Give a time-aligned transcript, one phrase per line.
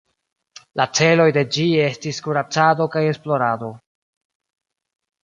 [0.79, 3.71] La celoj de ĝi estis kuracado kaj esplorado.